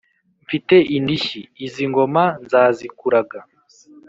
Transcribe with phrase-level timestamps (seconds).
[0.43, 3.39] mfite indishyi, izi ngoma nzazikuraga